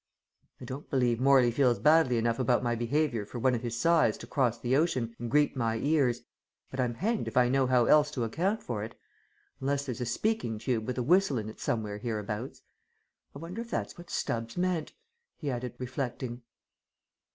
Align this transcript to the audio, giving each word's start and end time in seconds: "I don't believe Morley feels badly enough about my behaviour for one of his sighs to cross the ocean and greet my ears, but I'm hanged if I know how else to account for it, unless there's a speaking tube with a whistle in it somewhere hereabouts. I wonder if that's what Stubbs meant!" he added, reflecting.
"I 0.59 0.65
don't 0.65 0.89
believe 0.89 1.19
Morley 1.21 1.51
feels 1.51 1.77
badly 1.77 2.17
enough 2.17 2.39
about 2.39 2.63
my 2.63 2.73
behaviour 2.73 3.23
for 3.23 3.37
one 3.37 3.53
of 3.53 3.61
his 3.61 3.77
sighs 3.79 4.17
to 4.17 4.25
cross 4.25 4.57
the 4.59 4.75
ocean 4.75 5.15
and 5.19 5.29
greet 5.29 5.55
my 5.55 5.75
ears, 5.77 6.23
but 6.71 6.79
I'm 6.79 6.95
hanged 6.95 7.27
if 7.27 7.37
I 7.37 7.49
know 7.49 7.67
how 7.67 7.85
else 7.85 8.09
to 8.13 8.23
account 8.23 8.63
for 8.63 8.83
it, 8.83 8.99
unless 9.59 9.85
there's 9.85 10.01
a 10.01 10.07
speaking 10.07 10.57
tube 10.57 10.87
with 10.87 10.97
a 10.97 11.03
whistle 11.03 11.37
in 11.37 11.49
it 11.49 11.59
somewhere 11.59 11.99
hereabouts. 11.99 12.63
I 13.35 13.37
wonder 13.37 13.61
if 13.61 13.69
that's 13.69 13.95
what 13.95 14.09
Stubbs 14.09 14.57
meant!" 14.57 14.93
he 15.37 15.51
added, 15.51 15.75
reflecting. 15.77 16.41